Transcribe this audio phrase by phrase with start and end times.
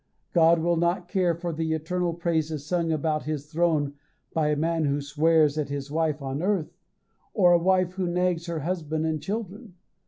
[0.33, 3.93] God will not care for the eternal praises sung about his throne
[4.33, 6.75] by a man who swears at his wife on earth,
[7.35, 9.75] or a wife who nags her husband and children.